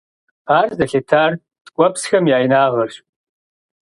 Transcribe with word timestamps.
Ар 0.57 0.67
зэлъытар 0.77 1.31
ткӀуэпсхэм 1.65 2.25
я 2.35 2.37
инагъыращ. 2.45 2.93